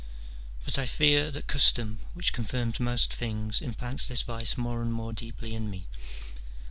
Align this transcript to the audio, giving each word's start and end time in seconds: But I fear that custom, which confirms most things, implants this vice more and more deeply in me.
But 0.65 0.79
I 0.79 0.87
fear 0.87 1.29
that 1.29 1.45
custom, 1.45 1.99
which 2.15 2.33
confirms 2.33 2.79
most 2.79 3.13
things, 3.13 3.61
implants 3.61 4.07
this 4.07 4.23
vice 4.23 4.57
more 4.57 4.81
and 4.81 4.91
more 4.91 5.13
deeply 5.13 5.53
in 5.53 5.69
me. 5.69 5.85